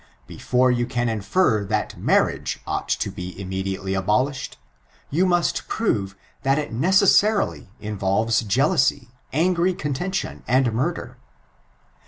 Before 0.25 0.71
you 0.71 0.87
can 0.87 1.09
infer, 1.09 1.63
that 1.65 1.95
marriage 1.95 2.59
ought 2.65 2.87
to 2.89 3.11
be 3.11 3.39
immediately 3.39 3.93
abolished, 3.93 4.57
you 5.11 5.27
must 5.27 5.67
prove 5.67 6.15
that 6.41 6.57
it 6.57 6.73
neeasarily 6.73 7.69
involves 7.79 8.41
jealousy, 8.41 9.09
angry 9.31 9.75
contention, 9.75 10.41
and 10.47 10.73
murder. 10.73 11.17